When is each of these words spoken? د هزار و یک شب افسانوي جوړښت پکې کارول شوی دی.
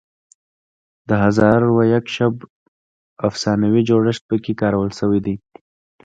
د 1.09 1.11
هزار 1.23 1.61
و 1.75 1.77
یک 1.95 2.05
شب 2.15 2.33
افسانوي 3.27 3.81
جوړښت 3.89 4.23
پکې 4.29 4.53
کارول 4.61 4.89
شوی 4.99 5.19
دی. 5.25 5.35